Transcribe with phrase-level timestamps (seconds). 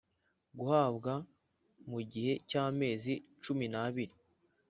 [0.57, 1.13] Guhabwa
[1.89, 3.13] mu gihe cy amezi
[3.43, 4.13] cumi n abiri